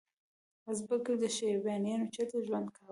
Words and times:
ازبکو 0.69 1.13
شیبانیانو 1.37 2.11
چیرته 2.13 2.37
ژوند 2.47 2.67
کاوه؟ 2.75 2.79